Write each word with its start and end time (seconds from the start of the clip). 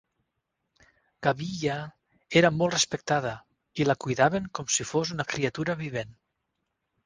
Gabija 1.27 1.75
era 2.41 2.51
molt 2.57 2.75
respectada, 2.77 3.35
i 3.83 3.89
la 3.91 3.99
cuidaven 4.07 4.51
com 4.61 4.75
si 4.79 4.89
fos 4.95 5.15
una 5.21 5.31
criatura 5.37 5.81
vivent. 5.87 6.21